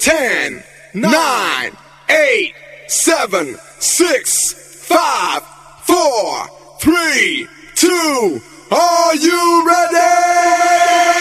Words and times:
10, 0.00 0.64
9, 0.94 1.72
8, 2.08 2.54
7, 2.88 3.56
6, 3.78 4.52
5, 4.88 5.42
4, 5.82 6.46
3, 6.80 7.46
2, 7.74 8.40
are 8.70 9.14
you 9.16 9.66
ready? 9.66 11.19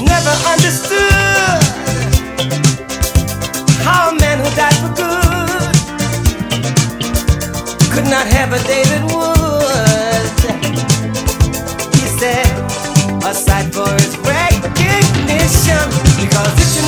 never 0.00 0.30
understood 0.46 1.62
how 3.82 4.10
a 4.10 4.14
man 4.20 4.38
who 4.38 4.48
died 4.54 4.74
for 4.78 4.92
good 4.94 5.74
could 7.90 8.08
not 8.10 8.26
have 8.26 8.52
a 8.52 8.60
David 8.66 9.02
Woods. 9.10 10.40
He 11.98 12.06
said, 12.18 12.46
aside 13.24 13.72
for 13.74 13.90
his 13.98 14.16
recognition, 14.18 15.82
because 16.20 16.52
it's 16.62 16.87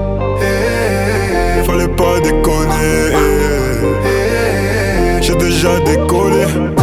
Fallait 1.65 1.87
pas 1.87 2.19
déconner. 2.19 3.15
J'ai 5.21 5.35
déjà 5.35 5.79
décollé. 5.79 6.80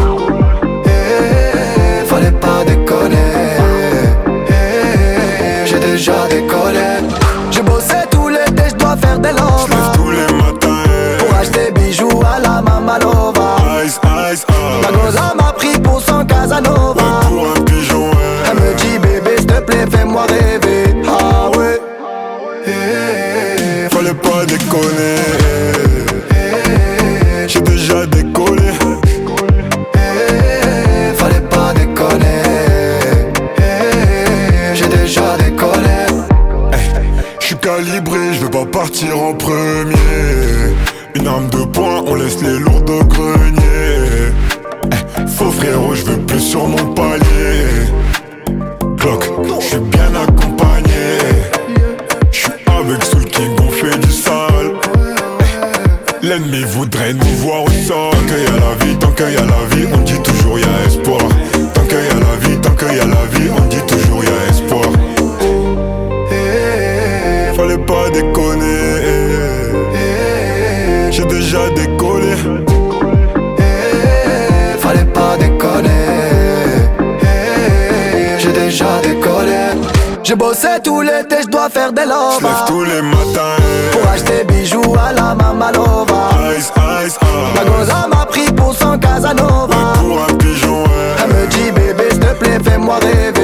Lovas. 82.41 82.65
tous 82.67 82.85
les 82.85 83.03
matins. 83.03 83.57
Pour 83.93 84.11
acheter 84.11 84.45
bijoux 84.45 84.95
à 84.99 85.13
la 85.13 85.35
Mamalova. 85.35 86.31
Ice, 86.57 86.73
ice, 87.05 87.19
ice. 87.23 87.65
goza 87.65 88.07
m'a 88.09 88.27
pris 88.27 88.53
pour 88.53 88.75
son 88.75 88.99
Casanova. 88.99 89.77
Pour 90.01 90.23
un 90.23 90.35
pigeon, 90.37 90.85
Elle 91.19 91.31
ouais. 91.33 91.43
me 91.43 91.47
dit 91.49 91.71
bébé, 91.73 92.05
s'il 92.11 92.21
te 92.21 92.35
plaît, 92.35 92.59
fais-moi 92.65 92.97
rêver. 93.03 93.38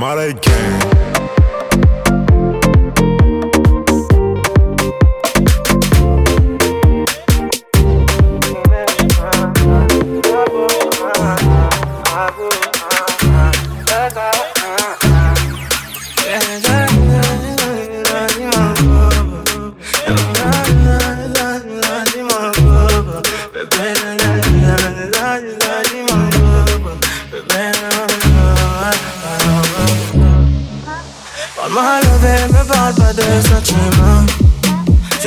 Mara 0.00 0.30
e? 0.30 0.99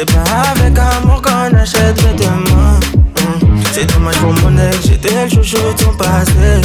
C'est 0.05 0.15
pas 0.15 0.51
avec 0.51 0.77
amour 0.77 1.21
qu'on 1.21 1.55
achète 1.57 2.01
vêtements. 2.01 2.79
Hmm. 3.15 3.61
C'est 3.71 3.85
dommage 3.85 4.17
pour 4.17 4.33
mon 4.33 4.57
ex, 4.57 4.87
j'étais 4.87 5.23
le 5.23 5.29
chouchou 5.29 5.55
de 5.55 5.81
ton 5.81 5.95
passé. 5.95 6.61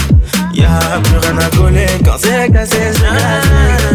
Y'a 0.55 1.01
plus 1.05 1.19
rien 1.19 1.39
à 1.39 1.57
coller 1.57 1.87
quand 2.05 2.17
c'est 2.19 2.53
cassé, 2.53 2.93
c'est 2.95 3.88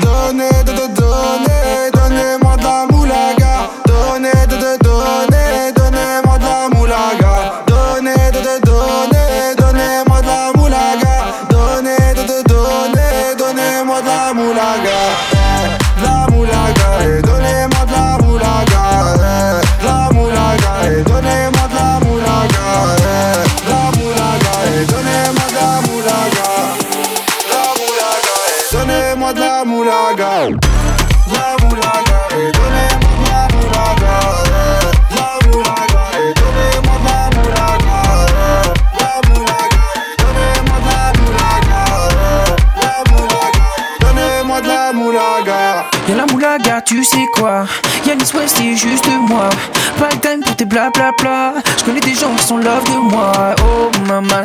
Donate, 0.00 0.64
donate, 0.94 1.92
donate 1.92 2.41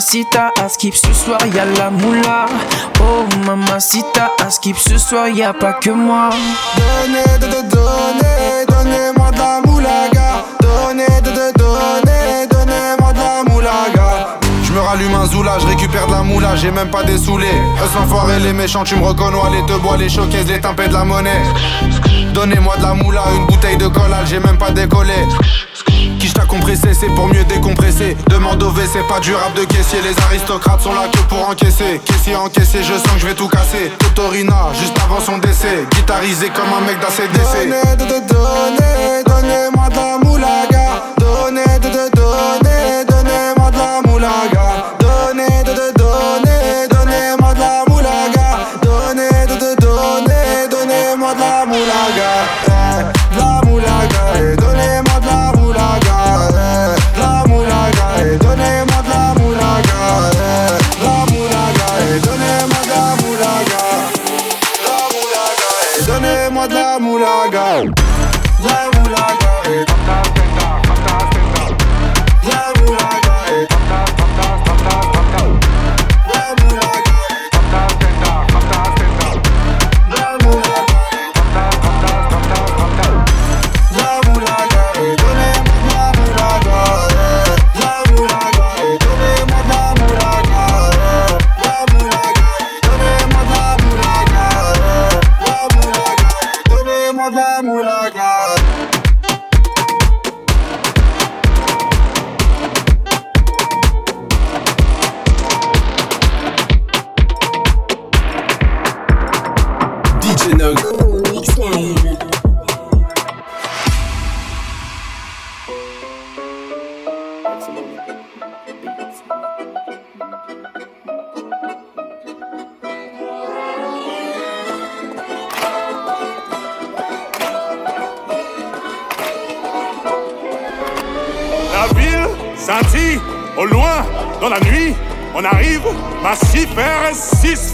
mamacita, 0.07 0.53
un 0.63 0.69
skip 0.69 0.95
ce 0.95 1.11
soir, 1.13 1.37
y'a 1.53 1.65
la 1.65 1.89
moula. 1.89 2.45
Oh 3.01 3.25
mamacita, 3.45 4.31
un 4.39 4.49
skip 4.49 4.77
ce 4.77 4.97
soir, 4.97 5.27
y'a 5.27 5.53
pas 5.53 5.73
que 5.73 5.89
moi. 5.89 6.29
Donnez, 6.77 7.37
de, 7.39 7.47
de, 7.47 7.69
donnez, 7.69 8.65
donnez-moi 8.69 9.31
de 9.31 9.37
la 9.37 9.61
moulaga. 9.65 10.45
Donnez, 10.61 11.21
de, 11.21 11.31
de, 11.31 11.57
donnez, 11.57 12.47
donnez-moi 12.49 13.11
de 13.11 13.19
la 13.19 13.43
moulaga. 13.51 14.37
Je 14.63 14.79
rallume 14.79 15.15
un 15.15 15.25
zoula, 15.25 15.57
je 15.59 15.67
récupère 15.67 16.07
de 16.07 16.13
la 16.13 16.23
moula, 16.23 16.55
j'ai 16.55 16.71
même 16.71 16.89
pas 16.89 17.03
des 17.03 17.17
saoulés. 17.17 17.47
Eux 17.47 17.99
l'enfoiré, 17.99 18.39
les 18.39 18.53
méchants, 18.53 18.85
tu 18.85 18.95
me 18.95 19.03
reconnois, 19.03 19.49
les 19.49 19.61
deux 19.63 19.77
bois, 19.79 19.97
les 19.97 20.07
choquaises, 20.07 20.47
les 20.47 20.61
timpés 20.61 20.87
de 20.87 20.93
la 20.93 21.03
monnaie. 21.03 21.41
Donnez-moi 22.33 22.77
de 22.77 22.83
la 22.83 22.93
moula, 22.93 23.23
une 23.35 23.45
bouteille 23.45 23.77
de 23.77 23.87
collal, 23.87 24.25
j'ai 24.25 24.39
même 24.39 24.57
pas 24.57 24.71
décollé 24.71 25.15
c'est 26.99 27.13
pour 27.15 27.27
mieux 27.27 27.43
décompresser. 27.43 28.17
Demande 28.29 28.61
au 28.63 28.71
V, 28.71 28.83
c'est 28.91 29.07
pas 29.07 29.19
durable 29.19 29.55
de 29.59 29.65
caissier. 29.65 29.99
Les 30.01 30.15
aristocrates 30.23 30.81
sont 30.81 30.93
là 30.93 31.07
que 31.11 31.19
pour 31.29 31.47
encaisser. 31.49 32.01
Caissier 32.05 32.35
encaissé, 32.35 32.79
je 32.83 32.93
sens 32.93 33.13
que 33.13 33.19
je 33.19 33.27
vais 33.27 33.33
tout 33.33 33.47
casser. 33.47 33.91
Totorina, 33.99 34.69
juste 34.79 34.97
avant 35.03 35.19
son 35.19 35.37
décès. 35.37 35.85
Guitarisé 35.95 36.49
comme 36.49 36.71
un 36.77 36.85
mec 36.85 36.99
d'ACDC. 36.99 37.69
Donnez, 37.69 37.95
de, 37.95 38.27
donnez, 38.27 39.23
donnez-moi 39.25 39.89
de 39.89 39.95
la 39.95 40.17
moulaga. 40.23 41.03
Donnez, 41.17 41.79
donnez, 41.79 43.05
donnez-moi 43.07 43.71
de 43.71 43.77
la 43.77 44.01
moulaga. 44.05 44.86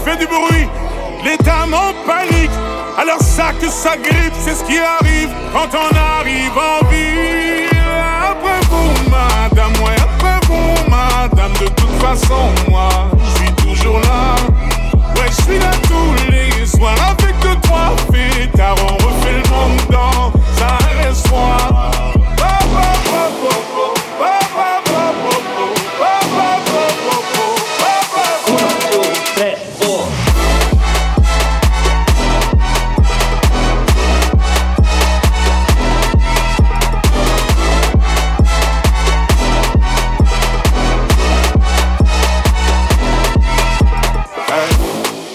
fait 0.04 0.16
du 0.16 0.26
bruit. 0.26 0.68
les 1.24 1.36
dames 1.38 1.72
en 1.72 1.92
panique, 2.06 2.50
alors 2.98 3.20
ça 3.20 3.52
que 3.58 3.68
ça 3.68 3.96
grippe, 3.96 4.34
c'est 4.38 4.54
ce 4.54 4.64
qui 4.64 4.78
arrive 4.78 5.30
quand 5.52 5.70
on 5.72 5.93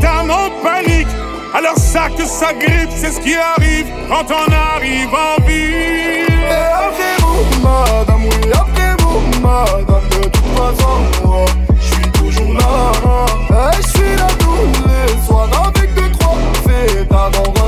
Dames 0.00 0.30
en 0.30 0.50
panique. 0.62 1.08
Alors 1.54 1.76
ça 1.76 2.08
que 2.16 2.24
ça 2.24 2.52
grippe, 2.54 2.90
c'est 2.94 3.12
ce 3.12 3.20
qui 3.20 3.34
arrive 3.34 3.86
quand 4.08 4.26
on 4.30 4.52
arrive 4.52 5.08
en 5.12 5.42
ville. 5.44 6.26
Et 6.28 6.62
après 6.74 7.16
vous, 7.20 7.44
madame, 7.62 8.24
oui, 8.24 8.50
après 8.52 8.96
vous, 9.00 9.20
madame, 9.40 10.08
de 10.10 10.28
toute 10.28 10.50
façon, 10.56 11.46
je 11.78 11.94
suis 11.94 12.10
toujours 12.12 12.54
là. 12.54 12.92
Et 13.50 13.82
je 13.82 13.88
suis 13.88 14.16
là 14.16 14.28
tous 14.38 14.88
les 14.88 15.26
soirs 15.26 15.48
avec 15.66 15.94
deux, 15.94 16.10
trois 16.12 16.38
fêtes 16.64 17.12
avant 17.12 17.61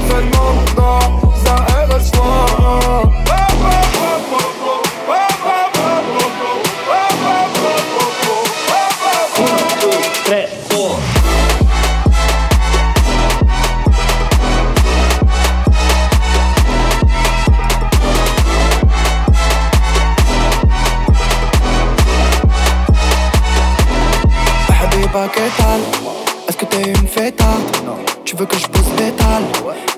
Tu 28.35 28.41
veux 28.41 28.47
que 28.47 28.59
je 28.59 28.67
pousse 28.67 28.89
pétale 28.97 29.45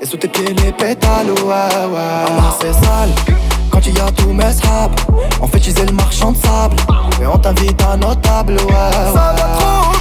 Et 0.03 0.05
sous 0.05 0.18
tes 0.18 0.29
pieds 0.29 0.44
les 0.62 0.70
pétales, 0.70 1.31
ouais, 1.31 1.37
ouais. 1.42 2.29
Maman, 2.29 2.51
c'est 2.61 2.75
sale. 2.75 3.09
Quand 3.70 3.81
il 3.87 3.96
y 3.96 4.01
a 4.01 4.11
tous 4.11 4.31
mes 4.31 4.53
sables 4.53 4.94
On 5.40 5.46
fait 5.46 5.57
utiliser 5.57 5.87
le 5.87 5.92
marchand 5.92 6.33
de 6.33 6.37
sable. 6.37 6.77
Et 7.22 7.27
on 7.27 7.38
t'invite 7.38 7.81
à 7.83 7.96
nos 7.96 8.14
tables, 8.16 8.53
ouais, 8.53 8.64
ouais 8.66 9.12
Ça 9.14 9.35
va 9.38 9.57
trop 9.59 9.95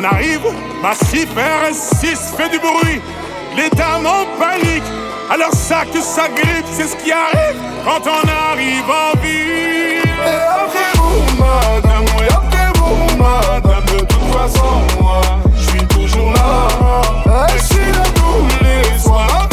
On 0.00 0.04
arrive, 0.04 0.46
massif 0.80 1.28
RS6 1.34 2.36
fait 2.36 2.48
du 2.50 2.60
bruit. 2.60 3.00
Les 3.56 3.68
dames 3.70 4.06
en 4.06 4.26
panique. 4.38 4.84
Alors 5.28 5.52
ça 5.52 5.84
que 5.92 6.00
ça 6.00 6.28
grippe, 6.28 6.66
c'est 6.70 6.86
ce 6.86 6.94
qui 6.94 7.10
arrive 7.10 7.60
quand 7.84 8.02
on 8.06 8.52
arrive 8.52 8.84
en 8.88 9.18
ville. 9.20 10.04
Et 10.06 10.38
après 10.62 10.92
vous, 10.94 11.42
madame, 11.42 12.04
oui, 12.16 12.26
après 12.30 12.68
vous, 12.78 13.16
madame, 13.16 13.84
de 13.86 14.04
toute 14.04 14.32
façon, 14.32 14.82
moi, 15.00 15.20
je 15.56 15.68
suis 15.68 15.86
toujours 15.88 16.32
là. 16.32 17.48
Et 17.48 17.58
je 17.58 17.64
suis 17.64 17.90
là 17.90 18.04
tous 18.14 18.64
les 18.64 18.98
soirs 19.00 19.48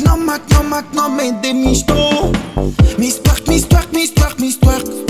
des 0.00 0.16
magnum, 0.16 0.68
magnum, 0.68 0.68
magnum 0.68 1.20
et 1.20 1.32
des 1.42 1.52
michtos. 1.52 2.32
Miss 2.98 3.22
Twerk, 3.22 3.48
Miss 3.48 3.68
Twerk, 3.68 4.38
Twerk. 4.58 5.09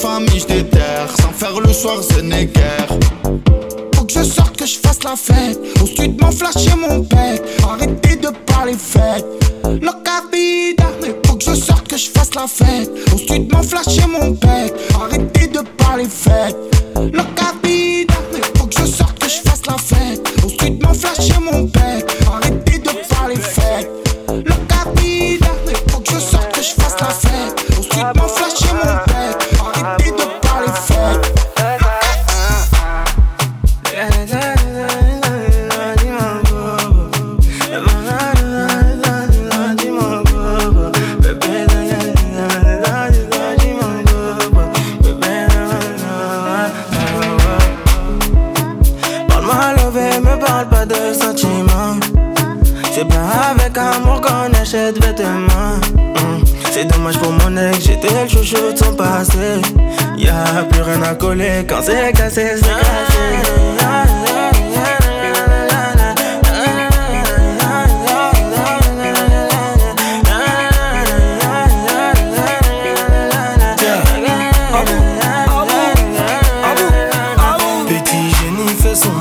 Famille, 0.00 0.40
je 0.40 0.46
déterre. 0.46 1.08
Sans 1.20 1.32
faire 1.32 1.60
le 1.60 1.72
soir, 1.72 2.02
ce 2.02 2.20
n'est 2.20 2.46
guère. 2.46 2.88
Faut 3.94 4.04
que 4.04 4.12
je 4.12 4.22
sorte, 4.22 4.56
que 4.56 4.66
je 4.66 4.78
fasse 4.78 5.02
la 5.04 5.16
fête. 5.16 5.58
Au 5.82 5.86
sud, 5.86 6.20
m'en 6.20 6.30
flasher 6.30 6.74
mon 6.76 7.02
père. 7.02 7.38
Arrêtez 7.68 8.16
de 8.16 8.28
parler 8.46 8.74
fête. 8.74 9.24
Loca 9.64 10.22
vida, 10.32 10.84
faut 11.26 11.36
que 11.36 11.44
je 11.44 11.54
sorte, 11.54 11.88
que 11.88 11.96
je 11.96 12.10
fasse 12.10 12.34
la 12.34 12.46
fête. 12.46 12.90
Au 13.14 13.18
sud, 13.18 13.52
m'en 13.52 13.62
flasher 13.62 14.06
mon 14.06 14.34
père. 14.34 14.70
Arrêtez 15.00 15.46
de 15.46 15.60
parler 15.78 16.08
fête. 16.08 16.73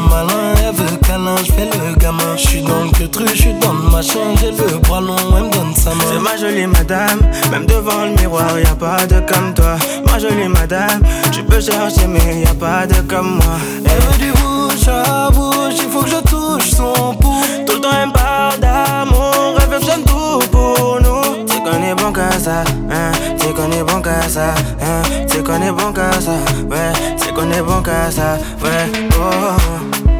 Malin, 0.09 0.53
elle 0.57 0.75
veut 0.75 0.97
câlin, 1.05 1.37
je 1.43 1.51
fais. 1.51 1.72
Je 2.35 2.47
suis 2.47 2.61
dans 2.61 2.85
le 2.85 3.07
truc, 3.09 3.29
je 3.29 3.41
suis 3.41 3.53
dans 3.53 3.73
le 3.73 3.91
machin, 3.91 4.19
j'ai 4.39 4.51
le 4.51 4.79
bras 4.79 5.01
long, 5.01 5.15
elle 5.37 5.43
me 5.43 5.51
donne 5.51 5.73
sa 5.75 5.91
main. 5.91 6.03
C'est 6.09 6.19
ma 6.19 6.35
jolie 6.35 6.65
madame, 6.65 7.19
même 7.51 7.65
devant 7.65 8.05
le 8.05 8.11
miroir, 8.19 8.59
y 8.59 8.65
a 8.65 8.75
pas 8.75 9.05
de 9.05 9.19
comme 9.19 9.53
toi. 9.53 9.75
Ma 10.07 10.17
jolie 10.17 10.47
madame, 10.47 11.01
tu 11.31 11.43
peux 11.43 11.61
chercher, 11.61 12.07
mais 12.07 12.41
y 12.41 12.45
a 12.45 12.53
pas 12.55 12.87
de 12.87 13.01
comme 13.01 13.35
moi. 13.35 13.57
Elle 13.85 14.01
veut 14.01 14.17
du 14.17 14.31
bouche 14.31 14.87
à 14.87 15.29
bouche, 15.29 15.75
il 15.77 15.89
faut 15.89 16.01
que 16.01 16.09
je 16.09 16.21
touche 16.29 16.71
son 16.71 17.13
pouce. 17.15 17.47
Tout 17.67 17.75
le 17.75 17.81
temps 17.81 17.89
elle 18.01 18.07
me 18.07 18.13
parle 18.13 18.59
d'amour, 18.59 19.55
elle 19.61 19.69
veut 19.69 19.85
j'aime 19.85 20.03
tout 20.03 20.39
pour 20.51 20.99
nous. 21.01 21.45
C'est 21.47 21.59
qu'on 21.61 21.83
est 21.83 21.95
bon 21.95 22.11
qu'à 22.11 22.31
ça, 22.39 22.63
hein, 22.89 23.11
c'est 23.37 23.53
qu'on 23.53 23.71
est 23.71 23.83
bon 23.83 24.01
qu'à 24.01 24.27
ça, 24.27 24.55
hein, 24.81 25.01
c'est 25.27 25.43
qu'on 25.43 25.61
est 25.61 25.71
bon 25.71 25.93
qu'à 25.93 26.19
ça, 26.19 26.31
ouais, 26.69 26.93
c'est 27.17 27.33
qu'on 27.33 27.51
est 27.51 27.61
bon 27.61 27.81
qu'à 27.83 28.09
ça, 28.09 28.37
ouais, 28.63 28.91
oh. 29.19 30.12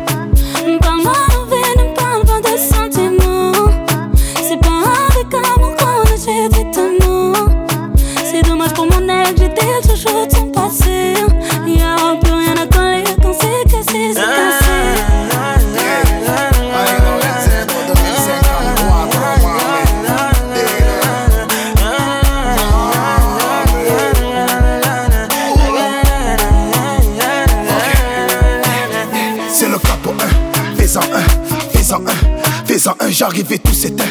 J'arrive 33.24 33.54
et 33.54 33.60
tout 33.60 33.74
s'éteint, 33.74 34.04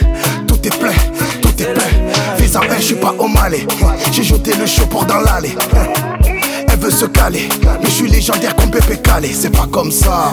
tout 0.48 0.58
est 0.66 0.74
plein, 0.78 0.94
tout 1.42 1.62
est 1.62 1.74
plein. 1.74 2.36
Fais-en 2.38 2.62
un, 2.62 2.76
je 2.78 2.82
suis 2.82 2.94
pas 2.94 3.14
au 3.18 3.28
malais, 3.28 3.66
j'ai 4.10 4.22
jeté 4.22 4.54
le 4.54 4.64
show 4.64 4.86
pour 4.86 5.04
dans 5.04 5.20
l'allée. 5.20 5.54
Elle 6.66 6.78
veut 6.78 6.90
se 6.90 7.04
caler, 7.04 7.46
mais 7.82 7.90
je 7.90 7.90
suis 7.90 8.08
légendaire 8.08 8.56
comme 8.56 8.70
Pépé 8.70 8.96
Calé, 8.96 9.28
c'est 9.34 9.50
pas 9.54 9.68
comme 9.70 9.92
ça. 9.92 10.32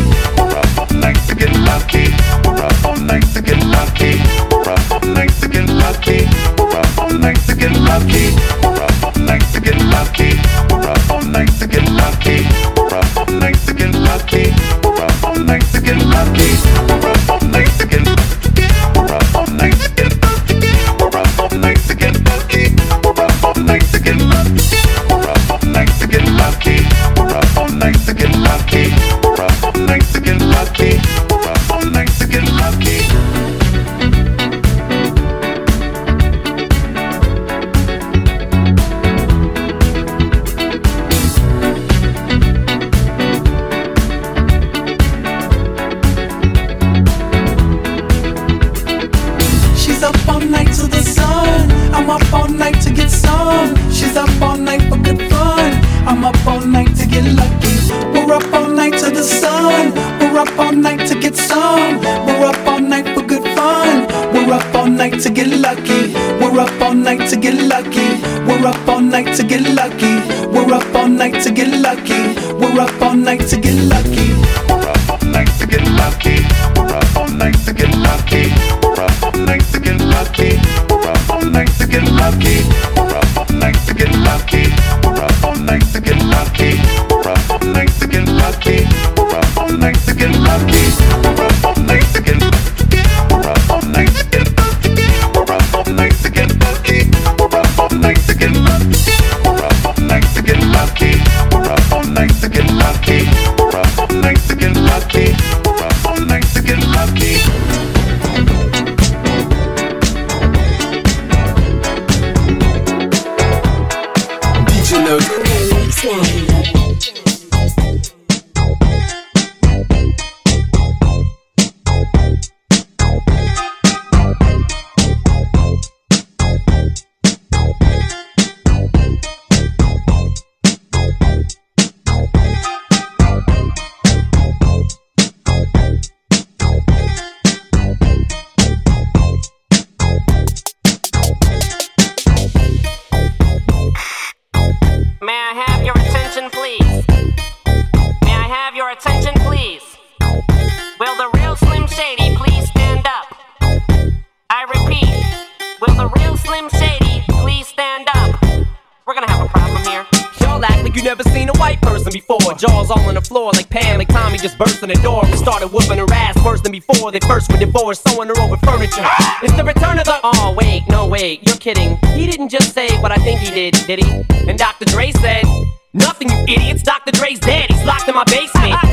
Before. 166.85 167.11
They 167.11 167.19
first 167.21 167.51
were 167.51 167.57
divorced, 167.57 168.07
sewing 168.07 168.27
her 168.29 168.39
over 168.39 168.57
furniture. 168.57 169.05
It's 169.43 169.55
the 169.55 169.63
return 169.63 169.99
of 169.99 170.05
the. 170.05 170.19
Oh, 170.23 170.53
wait, 170.57 170.83
no, 170.89 171.07
wait, 171.07 171.47
you're 171.47 171.57
kidding. 171.57 171.97
He 172.15 172.25
didn't 172.25 172.49
just 172.49 172.73
say 172.73 172.89
what 173.01 173.11
I 173.11 173.17
think 173.17 173.39
he 173.39 173.51
did, 173.51 173.73
did 173.87 174.03
he? 174.03 174.23
And 174.49 174.57
Dr. 174.57 174.85
Dre 174.85 175.11
said. 175.11 175.45
Nothing, 175.93 176.29
you 176.29 176.37
idiots. 176.47 176.83
Dr. 176.83 177.11
Dre's 177.11 177.39
dead. 177.39 177.69
He's 177.69 177.83
locked 177.83 178.07
in 178.07 178.15
my 178.15 178.23
basement. 178.23 178.90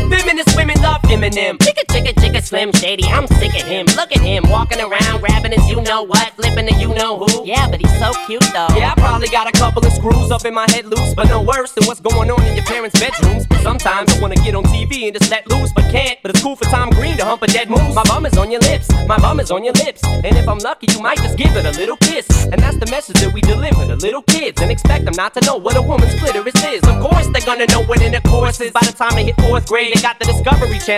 Eminem. 1.09 1.57
Chicka, 1.59 1.85
chicka, 1.89 2.13
chicka, 2.13 2.43
Slim 2.43 2.71
Shady. 2.73 3.05
I'm 3.05 3.27
sick 3.27 3.55
of 3.55 3.67
him. 3.67 3.87
Look 3.97 4.15
at 4.15 4.21
him 4.21 4.45
walking 4.49 4.79
around, 4.81 5.21
grabbing 5.21 5.53
his 5.53 5.69
you 5.69 5.81
know 5.81 6.03
what, 6.03 6.33
flipping 6.37 6.67
the 6.67 6.75
you 6.75 6.93
know 6.95 7.19
who. 7.19 7.47
Yeah, 7.47 7.67
but 7.69 7.81
he's 7.81 7.99
so 7.99 8.13
cute 8.27 8.45
though. 8.53 8.69
Yeah, 8.77 8.93
I 8.93 9.01
probably 9.01 9.29
got 9.29 9.49
a 9.49 9.53
couple 9.53 9.85
of 9.85 9.93
screws 9.93 10.31
up 10.31 10.45
in 10.45 10.53
my 10.53 10.67
head 10.71 10.85
loose, 10.85 11.15
but 11.15 11.29
no 11.29 11.41
worse 11.41 11.73
than 11.73 11.85
what's 11.87 12.01
going 12.01 12.31
on 12.31 12.43
in 12.45 12.57
your 12.57 12.65
parents' 12.67 13.01
bedrooms. 13.01 13.47
Sometimes 13.63 14.15
I 14.15 14.21
wanna 14.21 14.37
get 14.37 14.55
on 14.55 14.65
TV 14.65 15.09
and 15.09 15.19
just 15.19 15.31
let 15.31 15.49
loose, 15.49 15.73
but 15.73 15.91
can't. 15.91 16.19
But 16.23 16.33
it's 16.33 16.43
cool 16.43 16.57
for 16.57 16.65
Tom 16.67 16.91
Green 16.91 17.17
to 17.17 17.25
hump 17.25 17.43
a 17.43 17.47
dead 17.47 17.71
moose. 17.71 17.95
My 17.95 18.03
bum 18.05 18.27
is 18.27 18.37
on 18.37 18.51
your 18.51 18.61
lips, 18.61 18.89
my 19.07 19.19
bum 19.19 19.41
is 19.41 19.51
on 19.51 19.65
your 19.65 19.75
lips. 19.75 20.03
And 20.05 20.37
if 20.37 20.47
I'm 20.49 20.59
lucky, 20.59 20.93
you 20.93 21.01
might 21.01 21.19
just 21.19 21.39
give 21.39 21.55
it 21.57 21.65
a 21.65 21.73
little 21.79 21.97
kiss. 21.99 22.29
And 22.53 22.61
that's 22.61 22.77
the 22.77 22.91
message 22.91 23.21
that 23.21 23.33
we 23.33 23.41
deliver 23.41 23.87
to 23.87 23.97
little 23.97 24.23
kids 24.23 24.61
and 24.61 24.71
expect 24.71 25.05
them 25.05 25.15
not 25.17 25.33
to 25.35 25.41
know 25.47 25.57
what 25.57 25.77
a 25.77 25.83
woman's 25.83 26.15
clitoris 26.19 26.65
is. 26.65 26.83
Of 26.85 27.01
course, 27.01 27.27
they're 27.33 27.47
gonna 27.47 27.67
know 27.67 27.83
what 27.85 28.03
intercourse 28.03 28.61
is. 28.61 28.73
By 28.73 28.81
the 28.85 28.93
time 28.93 29.15
they 29.15 29.25
hit 29.25 29.37
fourth 29.41 29.67
grade, 29.67 29.95
they 29.95 30.01
got 30.01 30.19
the 30.19 30.27
Discovery 30.27 30.79
Channel, 30.79 30.98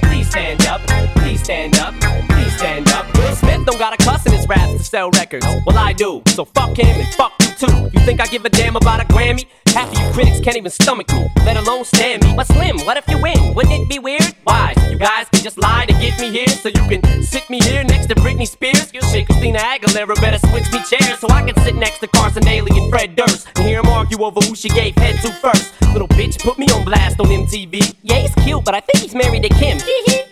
stand 0.31 0.65
up? 0.65 0.81
Please 1.17 1.43
stand 1.43 1.77
up, 1.79 1.93
please 2.29 2.57
stand 2.57 2.87
up. 2.89 3.05
Will 3.17 3.35
Smith 3.35 3.65
don't 3.65 3.77
got 3.77 3.93
a 3.93 3.97
cuss 3.97 4.25
in 4.25 4.31
his 4.31 4.47
raps 4.47 4.73
to 4.73 4.83
sell 4.83 5.11
records. 5.11 5.45
Well, 5.65 5.77
I 5.77 5.93
do. 5.93 6.21
So 6.27 6.45
fuck 6.45 6.77
him 6.77 6.99
and 6.99 7.13
fuck 7.15 7.33
you 7.41 7.47
too. 7.67 7.89
You 7.93 7.99
think 8.05 8.21
I 8.21 8.27
give 8.27 8.45
a 8.45 8.49
damn 8.49 8.75
about 8.75 9.01
a 9.01 9.05
Grammy? 9.05 9.45
Half 9.67 9.91
of 9.91 9.99
you 10.01 10.11
critics 10.11 10.39
can't 10.41 10.57
even 10.57 10.71
stomach 10.71 11.07
me, 11.13 11.27
let 11.45 11.55
alone 11.55 11.85
stand 11.85 12.23
me. 12.23 12.33
But 12.35 12.47
Slim, 12.47 12.79
what 12.79 12.97
if 12.97 13.07
you 13.07 13.17
win? 13.21 13.53
Wouldn't 13.53 13.73
it 13.73 13.89
be 13.89 13.99
weird? 13.99 14.35
Why? 14.43 14.73
You 14.89 14.97
guys 14.97 15.27
can 15.29 15.43
just 15.43 15.57
lie 15.57 15.85
to 15.85 15.93
get 15.93 16.19
me 16.19 16.29
here, 16.29 16.47
so 16.47 16.69
you 16.69 16.83
can 16.87 17.23
sit 17.23 17.49
me 17.49 17.59
here 17.61 17.83
next 17.83 18.07
to 18.07 18.15
Britney 18.15 18.47
Spears. 18.47 18.93
You 18.93 19.01
Shit, 19.01 19.25
Christina 19.27 19.59
Aguilera 19.59 20.15
better 20.21 20.39
switch 20.47 20.71
me 20.71 20.79
chairs 20.83 21.19
so 21.19 21.27
I 21.29 21.43
can 21.43 21.55
sit 21.63 21.75
next 21.75 21.99
to 21.99 22.07
Carson 22.07 22.43
Daly 22.43 22.71
and 22.77 22.89
Fred 22.89 23.15
Durst 23.15 23.47
and 23.55 23.65
hear 23.65 23.81
them 23.81 23.90
argue 24.11 24.25
over 24.25 24.41
who 24.41 24.55
she 24.55 24.69
gave 24.69 24.95
head 24.95 25.19
to 25.21 25.31
first. 25.31 25.73
Little 25.93 26.07
bitch 26.09 26.41
put 26.43 26.57
me 26.57 26.65
on 26.67 26.83
blast 26.83 27.19
on 27.19 27.27
MTV. 27.27 27.95
Yeah, 28.03 28.19
he's 28.19 28.35
cute, 28.43 28.63
but 28.63 28.75
I 28.75 28.79
think 28.81 29.03
he's 29.03 29.15
married 29.15 29.43
to 29.43 29.49
Kim. 29.49 29.77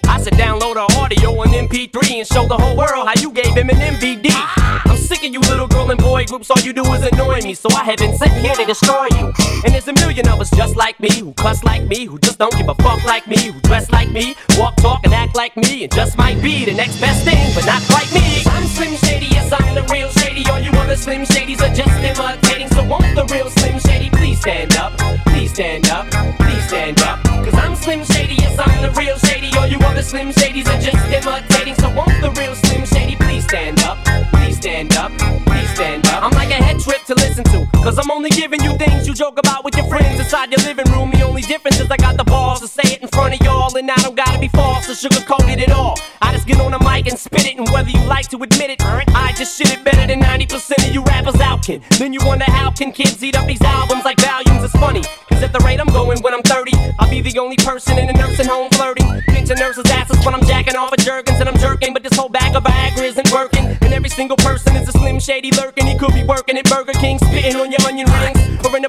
I 0.08 0.20
said 0.20 0.34
download 0.34 0.76
her 0.76 1.00
audio 1.00 1.32
on 1.40 1.48
MP3 1.48 2.20
and 2.20 2.28
show 2.28 2.48
the 2.48 2.58
whole 2.58 2.76
world 2.76 3.08
how 3.08 3.14
you 3.20 3.32
gave 3.32 3.56
him 3.56 3.70
an 3.70 3.78
MVD. 3.78 4.30
I'm 4.32 4.98
sick 4.98 5.24
of 5.24 5.32
you 5.32 5.40
little 5.42 5.68
girl 5.68 5.90
and 5.92 6.00
boy 6.00 6.26
groups, 6.26 6.50
all 6.50 6.62
you 6.62 6.74
do 6.74 6.84
is 6.94 7.04
annoy 7.04 7.42
me, 7.42 7.54
so 7.54 7.70
I 7.72 7.84
have 7.84 7.98
been 7.98 8.18
sitting 8.18 8.42
here 8.44 8.56
to 8.56 8.66
destroy 8.66 9.08
you. 9.12 9.32
And 9.64 9.74
there's 9.74 9.88
a 9.88 9.94
million 9.94 10.28
of 10.28 10.42
us 10.42 10.50
just 10.52 10.76
like 10.76 11.00
me, 11.00 11.10
who 11.20 11.34
cuss 11.34 11.64
like 11.64 11.86
me, 11.88 12.06
who 12.06 12.20
just 12.20 12.40
don't 12.40 12.56
give 12.58 12.68
a 12.68 12.76
fuck 12.76 13.04
like 13.06 13.28
me, 13.28 13.52
who 13.52 13.60
dress 13.62 13.90
like 13.92 14.10
me, 14.12 14.36
walk, 14.58 14.76
talk, 14.78 15.02
and 15.06 15.14
act 15.14 15.36
like 15.36 15.56
me, 15.56 15.84
and 15.84 15.94
just 15.94 16.18
might 16.18 16.42
be 16.42 16.66
the 16.66 16.74
next 16.74 17.00
best 17.00 17.24
thing, 17.24 17.54
but 17.56 17.66
not 17.66 17.82
like 17.92 18.12
me. 18.14 18.44
I'm 18.48 18.66
Slim 18.66 18.96
Shady, 18.96 19.28
yes, 19.28 19.52
I'm 19.54 19.76
the 19.76 19.84
real 19.94 20.10
Shady. 20.40 20.50
All 20.50 20.60
you 20.60 20.72
other 20.72 20.96
Slim 20.96 21.24
Shadys 21.24 21.62
are 21.62 21.74
just 21.74 21.96
imitating, 22.04 22.68
so 22.70 22.84
won't 22.84 23.16
the 23.16 23.26
real 23.32 23.50
Slim 23.50 23.80
Shady 23.80 24.10
please 24.10 24.40
stand 24.40 24.76
up? 24.76 24.98
Please 25.26 25.54
stand 25.54 25.90
up, 25.90 26.10
please 26.40 26.68
stand 26.68 27.00
up. 27.02 27.24
Cause 27.24 27.54
I'm 27.56 27.76
Slim 27.76 28.04
Shady, 28.06 28.36
yes, 28.36 28.58
I'm 28.60 28.82
the 28.82 28.92
real 29.00 29.18
Shady. 29.18 29.52
All 29.58 29.68
you 29.68 29.78
other 29.80 30.02
Slim 30.02 30.30
Shadys 30.30 30.68
are 30.68 30.82
just 30.82 31.06
imitating, 31.08 31.76
so 31.76 31.90
won't 31.94 32.22
the 32.22 32.32
real 32.40 32.56
Slim 32.56 32.86
Shady 32.86 33.16
please 33.16 33.44
stand 33.44 33.80
up? 33.82 33.98
Please 34.34 34.58
stand 34.58 34.96
up, 34.96 35.12
please 35.46 35.70
stand 35.72 36.06
up. 36.08 36.24
I'm 36.24 36.32
like 36.32 36.50
a 36.50 36.62
head 36.64 36.80
trip 36.80 37.04
to 37.06 37.16
listen 37.16 37.44
to, 37.46 37.68
cause 37.74 37.98
I'm 37.98 38.12
only 38.12 38.30
only 38.30 38.42
giving 38.42 38.62
you 38.62 38.78
things 38.78 39.08
you 39.08 39.14
joke 39.14 39.40
about 39.40 39.64
with 39.64 39.76
your 39.78 39.86
friends 39.88 40.20
inside 40.20 40.52
your 40.52 40.62
living 40.62 40.92
room. 40.92 41.12
Only 41.40 41.48
difference 41.48 41.80
is 41.80 41.90
I 41.90 41.96
got 41.96 42.18
the 42.18 42.26
balls 42.26 42.60
to 42.60 42.68
say 42.68 42.96
it 42.96 43.02
in 43.02 43.08
front 43.08 43.34
of 43.34 43.40
y'all, 43.40 43.74
and 43.78 43.90
I 43.90 43.96
don't 44.02 44.14
gotta 44.14 44.38
be 44.40 44.50
false 44.50 44.90
or 44.90 45.08
sugarcoat 45.08 45.48
it 45.48 45.62
at 45.62 45.72
all. 45.72 45.96
I 46.22 46.34
just 46.34 46.46
get 46.46 46.60
on 46.60 46.72
the 46.72 46.80
mic 46.80 47.08
and 47.08 47.18
spit 47.18 47.46
it, 47.46 47.58
and 47.58 47.66
whether 47.72 47.90
you 47.90 48.04
like 48.04 48.28
to 48.32 48.44
admit 48.44 48.72
it, 48.72 48.84
I 48.84 49.32
just 49.38 49.58
shit 49.58 49.72
it 49.72 49.82
better 49.86 50.06
than 50.06 50.20
90% 50.20 50.86
of 50.86 50.94
you 50.94 51.02
rappers 51.02 51.40
out, 51.40 51.64
kid. 51.64 51.82
Then 51.92 52.12
you 52.12 52.20
wonder 52.26 52.44
how 52.44 52.72
can 52.72 52.92
kids 52.92 53.24
eat 53.24 53.38
up 53.38 53.48
these 53.48 53.62
albums 53.62 54.04
like 54.04 54.20
volumes? 54.20 54.66
It's 54.66 54.74
funny, 54.74 55.02
cause 55.30 55.42
at 55.42 55.54
the 55.54 55.60
rate 55.60 55.80
I'm 55.80 55.88
going 55.88 56.20
when 56.20 56.34
I'm 56.34 56.44
30, 56.44 56.74
I'll 57.00 57.10
be 57.10 57.22
the 57.22 57.40
only 57.40 57.56
person 57.56 57.98
in 57.98 58.10
a 58.10 58.14
nursing 58.20 58.48
home 58.48 58.70
flirting. 58.72 59.08
Pinching 59.30 59.60
nurses' 59.60 59.90
asses 59.92 60.20
when 60.26 60.36
I'm 60.36 60.44
jacking 60.44 60.76
off 60.76 60.92
of 60.92 61.00
jerkins 61.00 61.40
and 61.40 61.48
I'm 61.48 61.58
jerking, 61.58 61.94
but 61.94 62.04
this 62.04 62.18
whole 62.18 62.28
bag 62.28 62.54
of 62.54 62.66
Viagra 62.66 63.04
isn't 63.16 63.32
working. 63.32 63.78
And 63.80 63.94
every 63.94 64.10
single 64.10 64.36
person 64.36 64.76
is 64.76 64.90
a 64.90 64.92
slim 64.92 65.22
shady 65.22 65.52
lurking. 65.52 65.88
He 65.88 65.98
could 65.98 66.14
be 66.14 66.24
working 66.24 66.58
at 66.58 66.70
Burger 66.70 66.92
King, 67.00 67.18
spitting 67.18 67.56
on 67.56 67.72
your 67.72 67.80
onion 67.88 68.12
rings, 68.12 68.40
or 68.66 68.76
in 68.76 68.84
the 68.84 68.89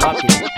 Poppy. 0.00 0.49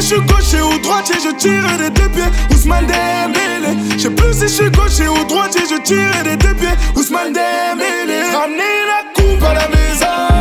Si 0.00 0.08
je 0.08 0.14
suis 0.14 0.26
gaucher 0.26 0.62
ou 0.62 0.78
droitier, 0.78 1.16
je 1.22 1.34
tire 1.36 1.78
des 1.78 1.90
deux 1.90 2.08
pieds. 2.08 2.30
Ousmane 2.50 2.86
Dembélé. 2.86 3.76
Je 3.96 4.02
sais 4.02 4.10
plus 4.10 4.32
si 4.34 4.42
je 4.42 4.46
suis 4.46 4.70
gaucher 4.70 5.08
ou 5.08 5.24
droitier, 5.24 5.62
je 5.70 5.80
tire 5.82 6.22
des 6.24 6.36
deux 6.36 6.54
pieds. 6.54 6.76
Ousmane 6.94 7.32
Dembélé. 7.32 8.20
Ramenez 8.34 8.76
la 8.86 9.12
coupe 9.14 9.42
à 9.42 9.54
la 9.54 9.68
maison. 9.68 10.35